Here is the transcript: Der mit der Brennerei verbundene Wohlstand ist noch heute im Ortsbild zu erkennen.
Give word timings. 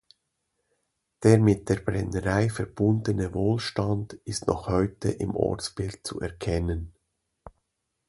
Der 1.21 1.37
mit 1.37 1.69
der 1.69 1.75
Brennerei 1.75 2.49
verbundene 2.49 3.35
Wohlstand 3.35 4.13
ist 4.25 4.47
noch 4.47 4.67
heute 4.67 5.11
im 5.11 5.35
Ortsbild 5.35 5.99
zu 6.07 6.19
erkennen. 6.19 6.95